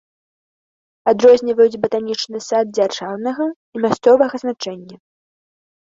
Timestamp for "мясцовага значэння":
3.85-4.95